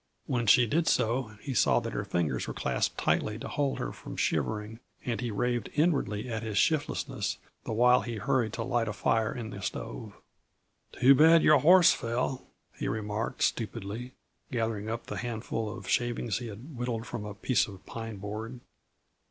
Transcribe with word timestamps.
When 0.25 0.47
she 0.47 0.65
did 0.65 0.87
so, 0.87 1.35
he 1.41 1.53
saw 1.53 1.79
that 1.79 1.93
her 1.93 2.03
fingers 2.03 2.47
were 2.47 2.55
clasped 2.55 2.97
tightly 2.97 3.37
to 3.37 3.47
hold 3.47 3.77
her 3.77 3.91
from 3.91 4.17
shivering, 4.17 4.79
and 5.05 5.21
he 5.21 5.29
raved 5.29 5.69
inwardly 5.75 6.27
at 6.27 6.41
his 6.41 6.57
shiftlessness 6.57 7.37
the 7.65 7.71
while 7.73 8.01
he 8.01 8.15
hurried 8.15 8.51
to 8.53 8.63
light 8.63 8.87
a 8.87 8.93
fire 8.93 9.31
in 9.31 9.51
the 9.51 9.61
stove. 9.61 10.15
"Too 10.91 11.13
bad 11.13 11.43
your 11.43 11.59
horse 11.59 11.93
fell," 11.93 12.47
he 12.75 12.87
remarked 12.87 13.43
stupidly, 13.43 14.13
gathering 14.51 14.89
up 14.89 15.05
the 15.05 15.17
handful 15.17 15.69
of 15.71 15.87
shavings 15.87 16.39
he 16.39 16.47
had 16.47 16.75
whittled 16.75 17.05
from 17.05 17.23
a 17.23 17.35
piece 17.35 17.67
of 17.67 17.85
pine 17.85 18.17
board. 18.17 18.59